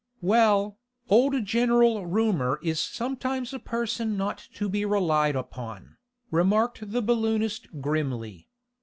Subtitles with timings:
[0.23, 0.79] "Well,
[1.09, 5.97] old General Rumor is sometimes a person not to be relied upon,"
[6.31, 8.49] remarked the balloonist grimly.